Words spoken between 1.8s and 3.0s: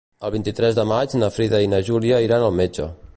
Júlia iran al metge.